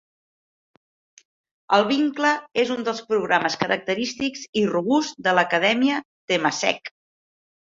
[1.77, 2.31] El vincle
[2.63, 6.01] és un dels programes característics i robusts de l'acadèmia
[6.33, 6.95] Temasek.